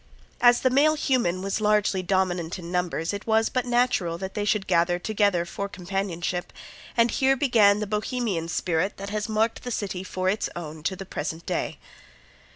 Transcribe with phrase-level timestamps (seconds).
[0.41, 4.45] As the male human was largely dominant in numbers it was but natural that they
[4.45, 6.51] should gather together for companionship,
[6.97, 10.95] and here began the Bohemian spirit that has marked the city for its own to
[10.95, 11.77] the present day.